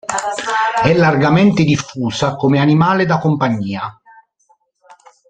È 0.83 0.91
largamente 0.95 1.63
diffusa 1.63 2.33
come 2.35 2.57
animale 2.59 3.05
da 3.05 3.19
compagnia. 3.19 4.01